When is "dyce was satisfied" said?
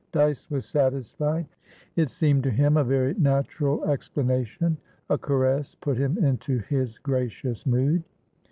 0.13-1.45